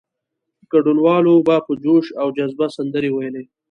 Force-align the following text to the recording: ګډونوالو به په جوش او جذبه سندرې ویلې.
ګډونوالو 0.71 1.33
به 1.47 1.55
په 1.65 1.73
جوش 1.83 2.05
او 2.21 2.27
جذبه 2.37 2.65
سندرې 2.77 3.09
ویلې. 3.11 3.43